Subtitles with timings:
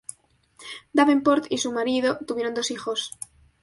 [0.93, 3.11] Davenport y su marido tuvieron dos hijos.